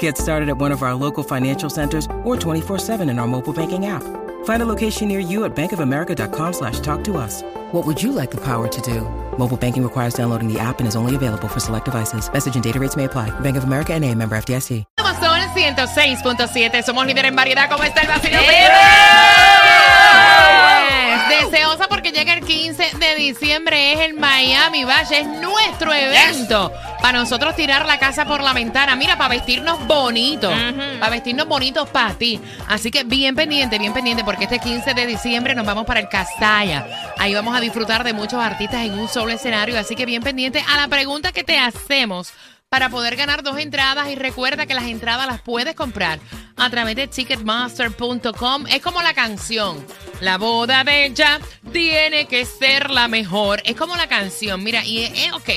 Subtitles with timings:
[0.00, 3.86] Get started at one of our local financial centers or 24-7 in our mobile banking
[3.86, 4.02] app.
[4.44, 7.42] Find a location near you at bankofamerica.com slash talk to us.
[7.72, 9.02] What would you like the power to do?
[9.38, 12.28] Mobile banking requires downloading the app and is only available for select devices.
[12.32, 13.30] Message and data rates may apply.
[13.40, 14.84] Bank of America and a member FDIC.
[15.20, 16.82] Son 106.7.
[16.82, 17.68] Somos líderes en variedad.
[17.70, 18.42] ¿Cómo está el vacilón?
[21.28, 23.94] Deseosa porque llega el 15 de diciembre.
[23.94, 25.12] Es el Miami Bash.
[25.12, 26.70] Es nuestro evento.
[27.06, 28.96] Para nosotros tirar la casa por la ventana.
[28.96, 30.52] Mira, para vestirnos bonitos.
[30.98, 32.40] Para vestirnos bonitos para ti.
[32.66, 34.24] Así que bien pendiente, bien pendiente.
[34.24, 37.14] Porque este 15 de diciembre nos vamos para el Castalla.
[37.16, 39.78] Ahí vamos a disfrutar de muchos artistas en un solo escenario.
[39.78, 42.32] Así que bien pendiente a la pregunta que te hacemos
[42.68, 44.08] para poder ganar dos entradas.
[44.08, 46.18] Y recuerda que las entradas las puedes comprar
[46.56, 48.66] a través de ticketmaster.com.
[48.68, 49.84] Es como la canción.
[50.20, 51.38] La boda de ella
[51.72, 53.60] tiene que ser la mejor.
[53.64, 54.62] Es como la canción.
[54.64, 55.48] Mira, y eh, ok,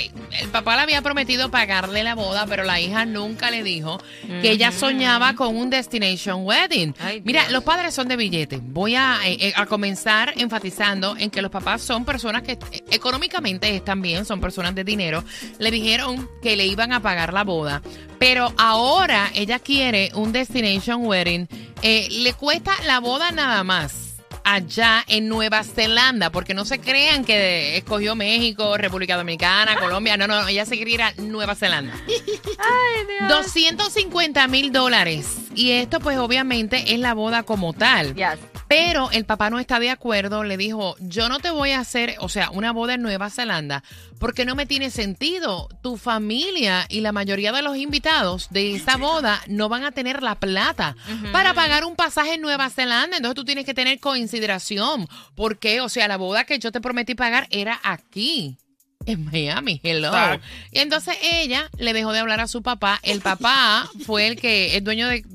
[0.41, 4.01] el papá le había prometido pagarle la boda, pero la hija nunca le dijo
[4.41, 6.93] que ella soñaba con un destination wedding.
[6.99, 7.53] Ay, Mira, Dios.
[7.53, 8.59] los padres son de billete.
[8.61, 12.83] Voy a, eh, eh, a comenzar enfatizando en que los papás son personas que eh,
[12.91, 15.23] económicamente están bien, son personas de dinero.
[15.57, 17.81] Le dijeron que le iban a pagar la boda,
[18.19, 21.47] pero ahora ella quiere un destination wedding.
[21.81, 24.09] Eh, le cuesta la boda nada más
[24.43, 30.17] allá en Nueva Zelanda, porque no se crean que escogió México, República Dominicana, Colombia.
[30.17, 31.93] No, no, ella se quería ir a Nueva Zelanda.
[33.29, 35.37] 250 mil dólares.
[35.55, 38.15] Y esto pues obviamente es la boda como tal.
[38.15, 38.39] Yes.
[38.69, 42.15] Pero el papá no está de acuerdo, le dijo, yo no te voy a hacer,
[42.19, 43.83] o sea, una boda en Nueva Zelanda,
[44.19, 45.67] porque no me tiene sentido.
[45.81, 50.21] Tu familia y la mayoría de los invitados de esa boda no van a tener
[50.21, 50.95] la plata
[51.31, 53.17] para pagar un pasaje en Nueva Zelanda.
[53.17, 55.07] Entonces tú tienes que tener consideración.
[55.35, 58.59] Porque, o sea, la boda que yo te prometí pagar era aquí.
[59.07, 60.09] En Miami, hello.
[60.09, 60.45] Exacto.
[60.71, 62.99] Y entonces ella le dejó de hablar a su papá.
[63.01, 65.25] El papá fue el que es dueño de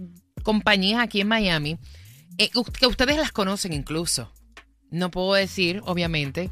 [0.44, 1.78] compañías aquí en Miami,
[2.38, 4.32] eh, que ustedes las conocen incluso.
[4.90, 6.50] No puedo decir, obviamente,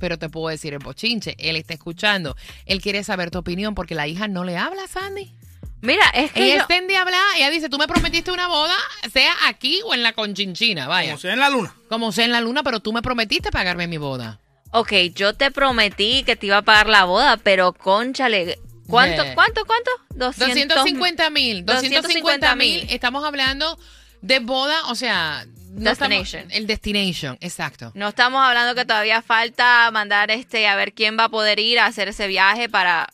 [0.00, 1.34] pero te puedo decir el bochinche.
[1.38, 2.36] Él está escuchando.
[2.66, 5.32] Él quiere saber tu opinión porque la hija no le habla, Sandy.
[5.80, 7.20] Mira, es que Ella yo- está en de hablar.
[7.36, 8.76] Ella dice, tú me prometiste una boda,
[9.12, 11.10] sea aquí o en la conchinchina, vaya.
[11.10, 11.74] Como sea en la luna.
[11.88, 14.38] Como sea en la luna, pero tú me prometiste pagarme mi boda.
[14.70, 19.34] Ok, yo te prometí que te iba a pagar la boda, pero conchale, ¿cuánto, Yeah.
[19.34, 19.90] cuánto, cuánto?
[20.14, 21.66] 200 250 mil.
[21.66, 22.80] 250 mil.
[22.80, 22.86] 250,000.
[22.94, 23.76] Estamos hablando
[24.22, 25.44] de boda, o sea...
[25.70, 26.50] no estamos- Destination.
[26.50, 27.92] el destination, exacto.
[27.94, 31.78] No estamos hablando que todavía falta mandar este a ver quién va a poder ir
[31.78, 33.08] a hacer ese viaje para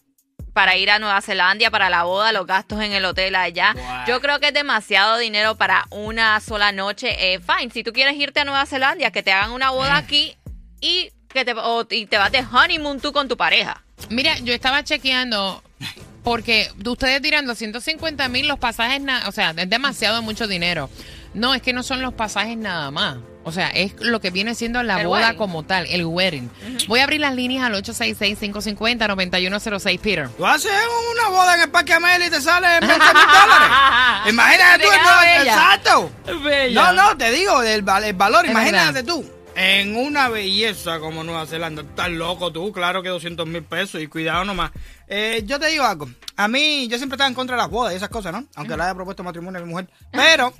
[0.55, 3.75] para ir a Nueva Zelanda para la boda, los gastos en el hotel allá.
[3.75, 3.85] Wow.
[4.09, 7.33] Yo creo que es demasiado dinero para una sola noche.
[7.33, 10.37] Eh, fine, si tú quieres irte a Nueva Zelanda, que te hagan una boda aquí
[10.81, 13.85] y que te o- y te vas de honeymoon tú con tu pareja.
[14.11, 15.63] Mira, yo estaba chequeando
[16.23, 20.91] porque ustedes dirán 250 mil los pasajes, o sea, es demasiado mucho dinero.
[21.35, 23.17] No, es que no son los pasajes nada más.
[23.45, 25.39] O sea, es lo que viene siendo la El boda wedding.
[25.39, 26.51] como tal, el wedding.
[26.87, 30.29] Voy a abrir las líneas al 866-550-9106, Peter.
[30.37, 30.71] Tú haces
[31.13, 33.69] una boda en el Parque Amel y te sale 20 mil dólares.
[34.29, 34.91] Imagínate tú.
[34.93, 34.99] El-
[35.39, 35.55] bella.
[35.55, 36.11] exacto.
[36.45, 36.83] Bella.
[36.83, 38.45] No, no, te digo, el, val- el valor.
[38.45, 39.15] Es imagínate verdad.
[39.15, 39.25] tú.
[39.61, 41.83] En una belleza como Nueva Zelanda.
[41.83, 44.71] Estás loco tú, claro que 200 mil pesos y cuidado nomás.
[45.09, 46.09] Eh, yo te digo algo.
[46.37, 48.47] A mí, yo siempre estaba en contra de las bodas y esas cosas, ¿no?
[48.55, 49.89] Aunque le haya propuesto matrimonio a mi mujer.
[50.13, 50.55] Pero,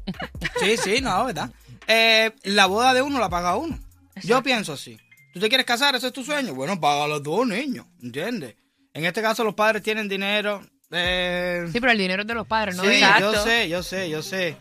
[0.60, 1.50] sí, sí, no, ¿verdad?
[1.88, 3.80] Eh, la boda de uno la paga uno.
[4.22, 4.96] Yo pienso así.
[5.34, 5.96] ¿Tú te quieres casar?
[5.96, 6.54] ¿Ese es tu sueño?
[6.54, 8.54] Bueno, paga los dos niños, ¿entiendes?
[8.94, 10.64] En este caso los padres tienen dinero.
[10.92, 12.84] Eh, Sí, pero el dinero es de los padres, ¿no?
[12.84, 13.32] sí, Exacto.
[13.32, 14.56] yo sé, yo sé, yo sé.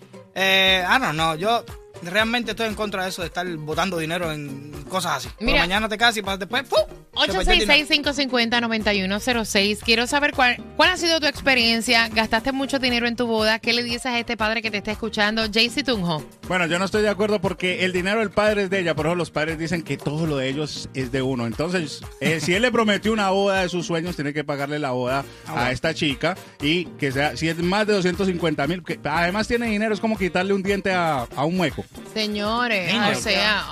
[0.88, 1.64] Ah, no, no, yo
[2.04, 5.30] realmente estoy en contra de eso de estar botando dinero en cosas así.
[5.40, 5.60] Mira.
[5.62, 6.76] mañana te casas y pasas después, ¡fu!
[6.76, 7.86] Te perdí el dinero.
[7.86, 9.80] 866-550-9106.
[9.84, 12.10] Quiero saber cuál, cuál ha sido tu experiencia.
[12.10, 13.60] ¿Gastaste mucho dinero en tu boda?
[13.60, 15.44] ¿Qué le dices a este padre que te está escuchando?
[15.52, 16.24] Jaycee Tunjo.
[16.48, 19.08] Bueno, yo no estoy de acuerdo porque el dinero del padre es de ella, por
[19.08, 21.48] eso los padres dicen que todo lo de ellos es de uno.
[21.48, 24.92] Entonces, eh, si él le prometió una boda de sus sueños, tiene que pagarle la
[24.92, 29.48] boda a esta chica y que sea, si es más de 250 mil, que además
[29.48, 31.85] tiene dinero, es como quitarle un diente a, a un mueco.
[32.14, 33.64] Señores, Niño, o sea,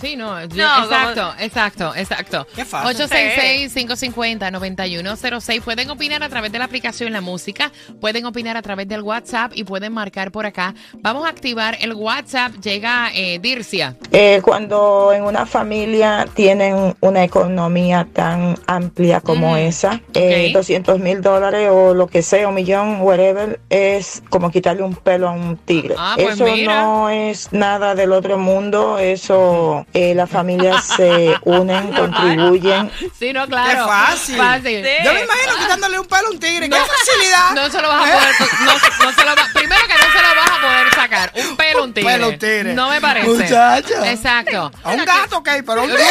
[0.00, 2.46] sí, no, yo- No, exacto, exacto, exacto.
[2.56, 2.96] Qué fácil.
[3.06, 5.60] 866-550-9106.
[5.62, 7.70] Pueden opinar a través de la aplicación La Música,
[8.00, 10.74] pueden opinar a través del WhatsApp y pueden marcar por acá.
[11.00, 12.52] Vamos a activar el WhatsApp.
[12.62, 13.96] Llega eh, Dircia.
[14.10, 19.56] Eh, cuando en una familia tienen una economía tan amplia como Ujú.
[19.56, 20.54] esa, eh, Ok.
[20.54, 25.28] 200 mil dólares o lo que sea, un millón, whatever, es como quitarle un pelo
[25.28, 25.94] a un tigre.
[25.98, 26.82] Ah, pues eso mira.
[26.82, 32.90] no es nada del otro mundo, eso eh, las familias se unen, contribuyen.
[33.18, 33.86] Sí, no, Qué claro.
[33.86, 34.36] fácil.
[34.36, 34.84] Fácil.
[34.84, 34.90] Sí.
[35.04, 36.68] Yo me imagino quitándole un pelo a un tigre.
[36.68, 37.52] ¡Qué facilidad!
[37.54, 38.72] No se lo vas a poder, no,
[39.04, 41.32] no se lo va- primero que no se lo vas a poder sacar.
[41.36, 42.12] Un pelo, un tigre.
[42.12, 42.74] pelo, un tigre.
[42.74, 43.28] No me parece.
[43.28, 44.04] Muchacho.
[44.04, 44.72] Exacto.
[44.82, 46.04] A un gato, ok, pero un tigre.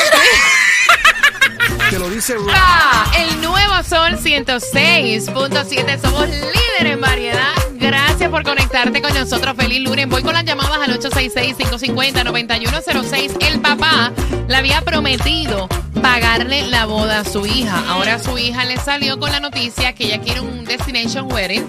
[1.90, 2.36] Te lo dice.
[2.54, 6.00] Ah, el nuevo Sol 106.7.
[6.02, 7.54] Somos líderes en variedad.
[7.82, 9.56] Gracias por conectarte con nosotros.
[9.58, 10.08] Feliz lunes.
[10.08, 13.44] Voy con las llamadas al 866-550-9106.
[13.48, 14.12] El papá
[14.48, 15.68] le había prometido
[16.02, 17.84] pagarle la boda a su hija.
[17.90, 21.66] Ahora su hija le salió con la noticia que ella quiere un destination wedding.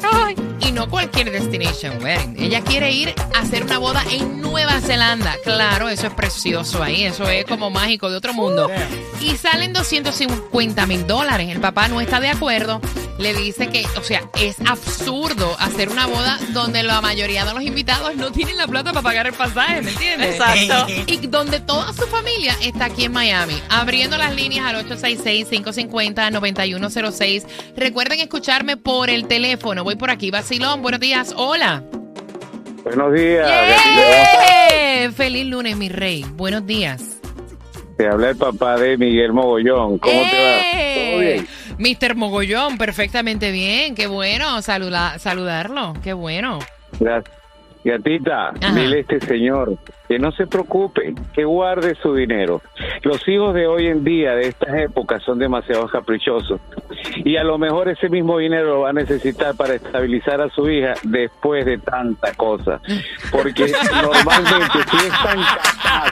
[0.67, 2.37] Y no cualquier destination wedding.
[2.39, 5.37] Ella quiere ir a hacer una boda en Nueva Zelanda.
[5.45, 7.03] Claro, eso es precioso ahí.
[7.03, 8.71] Eso es como mágico de otro mundo.
[9.21, 11.49] Y salen 250 mil dólares.
[11.51, 12.81] El papá no está de acuerdo.
[13.19, 17.63] Le dice que, o sea, es absurdo hacer una boda donde la mayoría de los
[17.63, 20.41] invitados no tienen la plata para pagar el pasaje, ¿me entiendes?
[20.41, 20.87] Exacto.
[21.07, 23.55] Y donde toda su familia está aquí en Miami.
[23.69, 27.45] Abriendo las líneas al 866-550-9106.
[27.77, 29.85] Recuerden escucharme por el teléfono.
[29.85, 30.31] Voy por aquí.
[30.53, 31.33] Basilón, buenos días.
[31.35, 31.83] Hola.
[32.85, 33.51] Buenos días.
[34.71, 35.11] ¡Eh!
[35.17, 36.27] Feliz lunes, mi rey.
[36.35, 37.19] Buenos días.
[37.97, 39.97] Te habla el papá de Miguel Mogollón.
[39.97, 41.11] ¿Cómo te va?
[41.11, 41.49] ¿Todo bien?
[41.79, 42.17] Mr.
[42.17, 43.95] Mogollón, perfectamente bien.
[43.95, 45.95] Qué bueno saluda- saludarlo.
[46.05, 46.59] Qué bueno.
[47.01, 47.35] Gracias.
[47.85, 48.75] Gatita, Ajá.
[48.75, 49.77] dile a este señor
[50.13, 52.61] que no se preocupe, que guarde su dinero.
[53.03, 56.61] Los hijos de hoy en día, de estas épocas, son demasiado caprichosos.
[57.25, 60.69] Y a lo mejor ese mismo dinero lo va a necesitar para estabilizar a su
[60.69, 62.79] hija después de tanta cosa.
[63.31, 66.12] Porque normalmente si es tan capaz,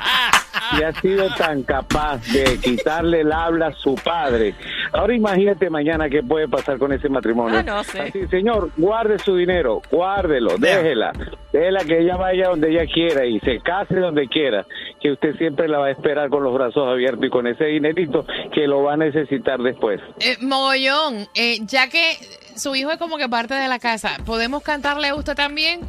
[0.70, 4.54] si ha sido tan capaz de quitarle el habla a su padre,
[4.92, 7.58] ahora imagínate mañana qué puede pasar con ese matrimonio.
[7.60, 8.00] Ah, no sé.
[8.00, 11.12] Así, señor, guarde su dinero, guárdelo, déjela,
[11.52, 14.66] déjela que ella vaya donde ella quiera y se case donde quiera,
[15.00, 18.24] que usted siempre la va a esperar con los brazos abiertos y con ese dinerito
[18.52, 20.00] que lo va a necesitar después.
[20.20, 22.16] Eh, Mogollón, eh, ya que
[22.56, 25.80] su hijo es como que parte de la casa, ¿podemos cantarle a usted también?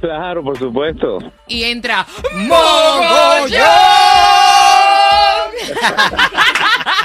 [0.00, 1.18] Claro, por supuesto.
[1.46, 2.06] Y entra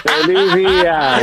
[0.05, 1.19] Feliz día.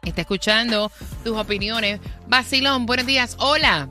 [0.04, 0.92] está escuchando
[1.24, 2.00] tus opiniones.
[2.28, 3.36] Basilón, buenos días.
[3.40, 3.88] Hola.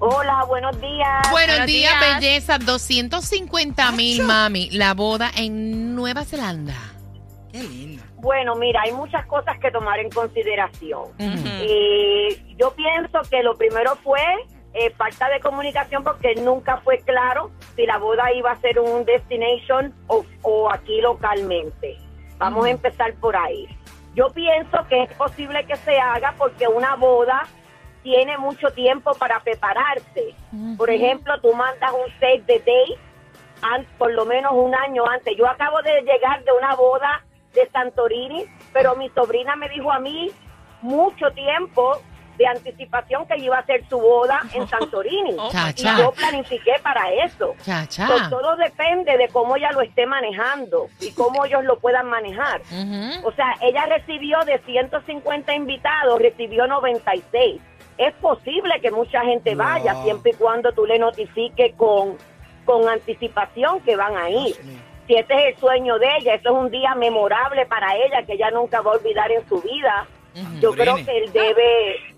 [0.00, 1.30] Hola, buenos días.
[1.30, 2.20] Buenos, Buenos días, días.
[2.20, 2.58] belleza.
[2.58, 4.70] 250 mil, mami.
[4.70, 6.74] La boda en Nueva Zelanda.
[7.52, 8.02] Qué lindo.
[8.16, 11.04] Bueno, mira, hay muchas cosas que tomar en consideración.
[11.18, 14.20] Eh, yo pienso que lo primero fue
[14.72, 19.04] eh, falta de comunicación porque nunca fue claro si la boda iba a ser un
[19.04, 21.96] destination o, o aquí localmente.
[22.38, 23.68] Vamos a empezar por ahí.
[24.14, 27.46] Yo pienso que es posible que se haga porque una boda
[28.04, 30.34] tiene mucho tiempo para prepararse.
[30.76, 32.62] Por ejemplo, tú mandas un save the
[33.62, 35.34] an- por lo menos un año antes.
[35.36, 39.98] Yo acabo de llegar de una boda de Santorini, pero mi sobrina me dijo a
[39.98, 40.30] mí
[40.82, 41.98] mucho tiempo
[42.36, 45.36] de anticipación que iba a hacer su boda en Santorini.
[45.38, 47.54] Oh, Cha, y yo planifiqué para eso.
[47.64, 47.86] Cha,
[48.28, 52.60] todo depende de cómo ella lo esté manejando y cómo ellos lo puedan manejar.
[53.22, 57.62] O sea, ella recibió de 150 invitados, recibió 96.
[57.96, 62.16] Es posible que mucha gente vaya siempre y cuando tú le notifiques con,
[62.64, 64.56] con anticipación que van a ir.
[65.06, 68.32] Si este es el sueño de ella, eso es un día memorable para ella que
[68.32, 70.06] ella nunca va a olvidar en su vida.
[70.60, 72.14] Yo creo que él debe,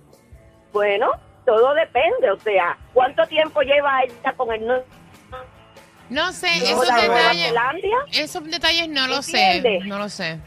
[0.72, 1.10] bueno,
[1.44, 4.66] todo depende, o sea, ¿cuánto tiempo lleva ella con el
[6.08, 7.52] No sé, esos detalles.
[8.12, 9.80] Esos detalles no lo sé.
[9.84, 10.38] No lo sé.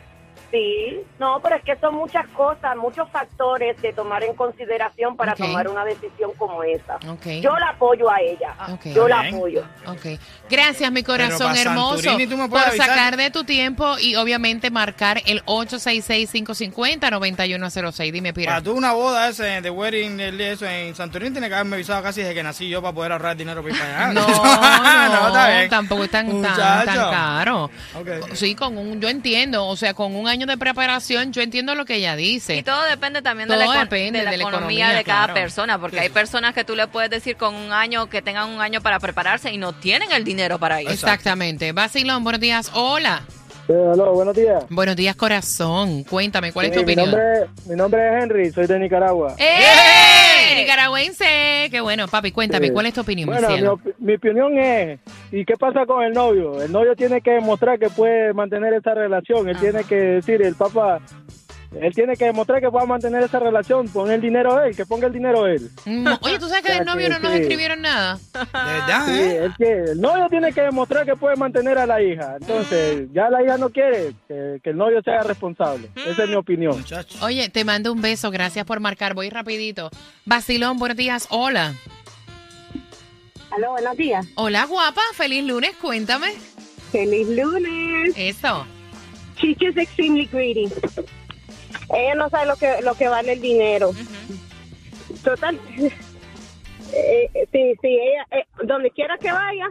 [0.51, 5.35] Sí, no, pero es que son muchas cosas, muchos factores de tomar en consideración para
[5.35, 6.97] tomar una decisión como esa.
[7.41, 8.55] Yo la apoyo a ella.
[8.73, 8.85] Ok.
[8.87, 9.63] Yo la apoyo.
[9.85, 10.19] Ok.
[10.49, 12.09] Gracias, mi corazón hermoso,
[12.49, 12.87] por avisar.
[12.87, 18.11] sacar de tu tiempo y obviamente marcar el 866-550-9106.
[18.11, 18.61] Dime, Para Pira.
[18.63, 22.33] tú una boda ese de wedding eso en Santorini tiene que haberme avisado casi desde
[22.33, 24.13] que nací yo para poder ahorrar dinero para ir para allá.
[24.19, 24.27] No,
[25.21, 25.69] no, está bien.
[25.69, 27.65] tampoco es tan, tan, tan caro.
[27.95, 28.07] Ok.
[28.33, 31.85] Sí, con un, yo entiendo, o sea, con un año de preparación, yo entiendo lo
[31.85, 32.55] que ella dice.
[32.55, 34.97] Y todo depende también de la, Todo econ- depende de la de la economía, economía,
[34.97, 35.33] de cada claro.
[35.39, 38.61] persona, porque hay personas que tú le puedes decir con un año que tengan un
[38.61, 40.89] año para prepararse y no tienen el dinero para ir.
[40.89, 41.71] Exactamente.
[41.71, 42.71] Basilón, buenos días.
[42.73, 43.21] Hola.
[43.71, 44.63] Hola, buenos días.
[44.71, 46.03] Buenos días, corazón.
[46.03, 47.11] Cuéntame, ¿cuál es tu mi, opinión?
[47.11, 49.35] nombre, mi nombre es Henry, soy de Nicaragua.
[49.37, 49.59] ¡Eh!
[50.55, 51.67] Nicaragüense.
[51.71, 52.73] Qué bueno, papi, cuéntame, Sí.
[52.73, 53.73] ¿cuál es tu opinión, mi Bueno, mi, cielo?
[53.73, 54.99] op- mi opinión es,
[55.31, 56.61] ¿y qué pasa con el novio?
[56.61, 60.55] El novio tiene que demostrar que puede mantener esa relación, él tiene que decir, el
[60.55, 60.99] papá,
[61.79, 65.07] él tiene que demostrar que pueda mantener esa relación, poner el dinero él, que ponga
[65.07, 65.69] el dinero él.
[65.85, 67.39] Mm, Oye, ¿tú sabes que del novio que no nos sí.
[67.41, 68.15] escribieron nada?
[68.33, 69.43] De verdad, Sí, ¿eh?
[69.45, 73.29] él que- el novio tiene que demostrar que puede mantener a la hija, entonces ya
[73.29, 76.77] la hija no quiere que, que el novio sea responsable, esa es mi opinión.
[76.77, 77.17] Muchacho.
[77.23, 79.13] Oye, te mando un beso, gracias por marcar.
[79.13, 79.89] Voy rapidito.
[80.25, 81.27] Basilón, buenos días.
[81.29, 81.73] Hola.
[83.51, 84.25] Aló, buenos días.
[84.35, 85.01] Hola, guapa.
[85.13, 86.33] Feliz lunes, cuéntame.
[86.91, 88.13] Feliz lunes.
[88.15, 88.65] Eso.
[89.39, 90.67] She's just extremely greedy.
[91.93, 93.91] Ella no sabe lo que lo que vale el dinero.
[95.23, 95.59] Total.
[96.91, 99.69] Eh, eh, sí, sí, ella, eh, donde quiera que vaya,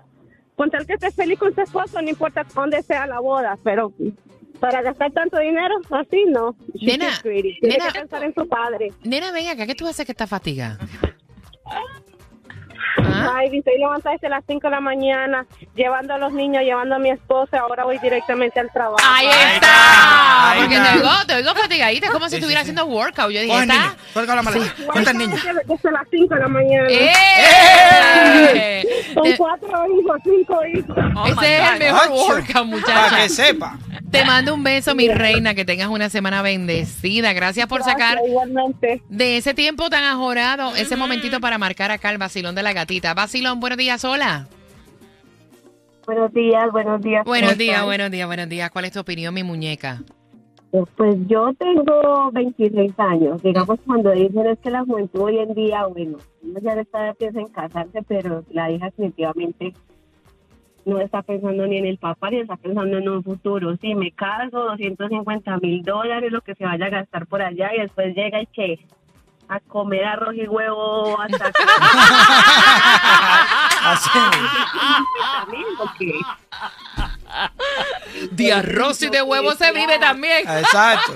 [0.54, 3.92] con tal que esté feliz con su esposo, no importa dónde sea la boda, pero
[4.60, 6.54] para gastar tanto dinero, así no.
[6.80, 7.18] Nena.
[7.20, 7.87] Tiene nena.
[7.87, 8.92] que pensar en su padre.
[9.02, 10.78] Nena, ven acá, ¿qué tú haces que estás fatigada?
[13.12, 13.32] ¿Ah?
[13.36, 16.98] Ay, estoy levantada desde las 5 de la mañana, llevando a los niños, llevando a
[16.98, 18.98] mi esposa, ahora voy directamente al trabajo.
[19.06, 20.50] Ahí está, está.
[20.52, 20.92] ahí Porque está.
[20.92, 22.70] te oigo, te oigo fatigadita, es como si Sí, estuviera sí.
[22.70, 23.30] haciendo workout.
[23.32, 23.96] Yo dije, Coge ¿está?
[24.12, 24.74] suelta la maleta.
[24.92, 25.42] ¿Cuántas niñas?
[25.44, 26.88] Desde, desde las 5 de la mañana.
[26.90, 28.84] ¡Eh!
[29.14, 30.96] Son Te- cuatro hijos, cinco hijos.
[31.16, 32.26] Oh my Ese es el mejor Ocho.
[32.26, 33.16] workout, Para muchacha.
[33.16, 33.78] que sepa.
[34.10, 37.34] Te mando un beso, mi reina, que tengas una semana bendecida.
[37.34, 39.02] Gracias por sacar igualmente.
[39.08, 42.97] de ese tiempo tan ajorado, ese momentito para marcar acá el vacilón de la gatita.
[43.00, 44.48] Vacilón, buenos días, hola.
[46.06, 47.24] Buenos días, buenos días.
[47.24, 48.70] Buenos ¿cómo días, buenos días, buenos días.
[48.70, 50.00] ¿Cuál es tu opinión, mi muñeca?
[50.96, 53.42] Pues yo tengo 26 años.
[53.42, 57.40] Digamos, cuando dicen es que la juventud hoy en día, bueno, uno ya está piensa
[57.40, 59.72] en casarse, pero la hija definitivamente
[60.84, 63.76] no está pensando ni en el papá ni está pensando en un futuro.
[63.76, 67.80] Si me caso, 250 mil dólares, lo que se vaya a gastar por allá y
[67.80, 68.78] después llega y que
[69.48, 71.64] a comer arroz y huevo hasta acá.
[73.84, 74.18] Así.
[75.40, 76.12] también, porque
[78.32, 80.48] De arroz y de huevo se vive también.
[80.48, 81.12] Exacto.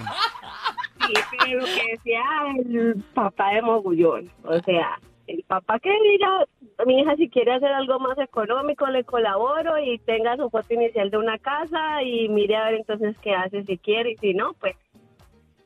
[1.07, 2.23] Sí, pero lo que decía
[2.57, 6.47] el papá de Mogullón, o sea, el papá que diga,
[6.87, 11.11] mi hija si quiere hacer algo más económico, le colaboro y tenga su foto inicial
[11.11, 14.53] de una casa y mire a ver entonces qué hace si quiere y si no,
[14.55, 14.77] pues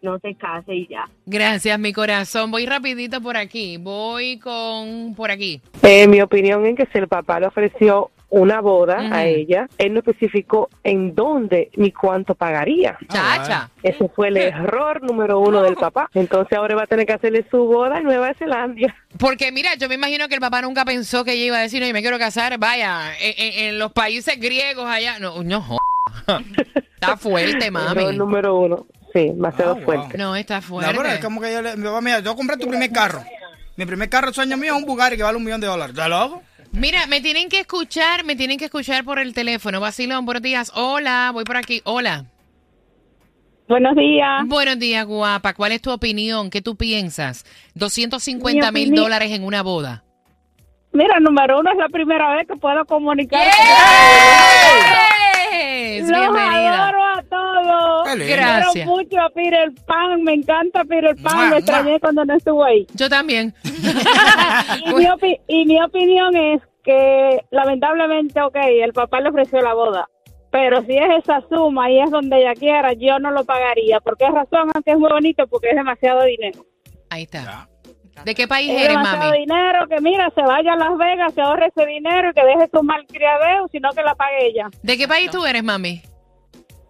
[0.02, 1.04] no se case y ya.
[1.26, 2.50] Gracias, mi corazón.
[2.50, 3.76] Voy rapidito por aquí.
[3.78, 5.60] Voy con por aquí.
[5.82, 9.92] Eh, mi opinión es que si el papá le ofreció una boda a ella, él
[9.94, 12.98] no especificó en dónde ni cuánto pagaría.
[13.08, 13.70] Chacha.
[13.84, 16.10] Ese fue el error número uno del papá.
[16.12, 18.94] Entonces ahora va a tener que hacerle su boda en Nueva Zelanda.
[19.18, 21.80] Porque mira, yo me imagino que el papá nunca pensó que ella iba a decir,
[21.80, 25.18] no, yo me quiero casar, vaya, en, en- en los países griegos allá.
[25.20, 25.64] No, no,
[26.94, 28.16] Está fuerte, Error mami.
[28.16, 28.86] número uno.
[29.16, 29.84] Sí, demasiado Ah, wow.
[29.84, 30.18] fuerte.
[30.18, 30.94] No, está No, fuerte.
[30.94, 33.24] pero es como que yo le, mi papá, mira, yo compré tu primer carro.
[33.76, 35.94] Mi primer carro, sueño mío, es un Bugatti que vale un millón de dólares.
[35.96, 36.42] ¿Estás loco?
[36.72, 39.80] Mira, me tienen que escuchar, me tienen que escuchar por el teléfono.
[39.80, 40.70] Vacilón, buenos días.
[40.74, 41.80] Hola, voy por aquí.
[41.84, 42.26] Hola.
[43.68, 44.42] Buenos días.
[44.46, 45.54] Buenos días, guapa.
[45.54, 46.50] ¿Cuál es tu opinión?
[46.50, 47.44] ¿Qué tú piensas?
[47.74, 50.04] 250 mil dólares en una boda.
[50.92, 53.40] Mira, número uno es la primera vez que puedo comunicar.
[55.52, 56.88] Yes, Los Bienvenida.
[56.88, 57.15] adoro
[58.04, 58.72] Gracias.
[58.72, 62.00] Quiero mucho a Peter Pan, me encanta Peter Pan, Mua, lo extrañé mua.
[62.00, 62.86] cuando no estuvo ahí.
[62.94, 63.54] Yo también.
[64.84, 69.74] Y mi, opi- y mi opinión es que lamentablemente, ok, el papá le ofreció la
[69.74, 70.08] boda,
[70.50, 74.00] pero si es esa suma y es donde ella quiera, yo no lo pagaría.
[74.00, 74.70] ¿Por qué razón?
[74.74, 76.64] Aunque es muy bonito, porque es demasiado dinero.
[77.10, 77.42] Ahí está.
[77.42, 77.68] Ya.
[78.24, 79.38] ¿De qué país Es eres, demasiado mami?
[79.40, 82.70] dinero, que mira, se vaya a Las Vegas, se ahorre ese dinero y que deje
[82.72, 84.68] su malcriadeo, sino que la pague ella.
[84.82, 86.00] ¿De qué país tú eres, mami?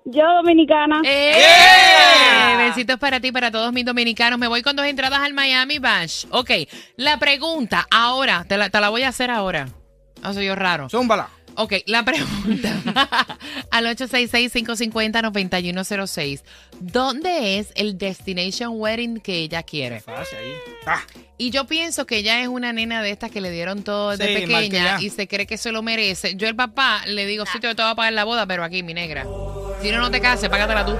[0.08, 1.00] Yo dominicana.
[1.04, 1.34] ¡Eh!
[1.36, 2.68] Yeah.
[2.68, 4.38] Besitos para ti, para todos mis dominicanos.
[4.38, 6.26] Me voy con dos entradas al Miami Bash.
[6.30, 6.50] Ok,
[6.96, 9.68] la pregunta ahora, te la, te la voy a hacer ahora.
[10.22, 10.88] No soy yo raro.
[10.88, 11.28] Zúmbala.
[11.56, 12.82] Ok, la pregunta
[13.70, 16.42] al 866-550-9106.
[16.80, 20.00] ¿Dónde es el destination wedding que ella quiere?
[20.00, 20.52] Fácil ahí.
[20.86, 21.02] Ah,
[21.38, 24.26] Y yo pienso que ella es una nena de estas que le dieron todo de
[24.26, 26.34] Sí, pequeña y se cree que se lo merece.
[26.36, 28.94] Yo el papá le digo, sí, te voy a pagar la boda, pero aquí, mi
[28.94, 29.26] negra.
[29.82, 30.96] Si no, no te cases, págatela tú.